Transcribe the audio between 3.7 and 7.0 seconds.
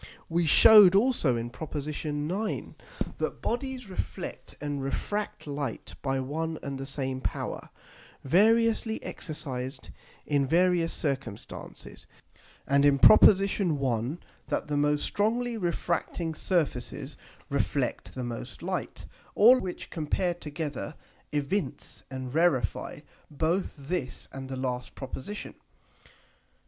reflect and refract Light by one and the